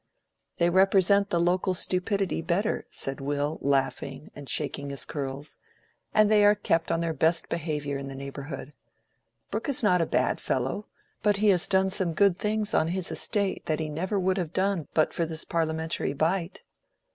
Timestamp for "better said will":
2.41-3.59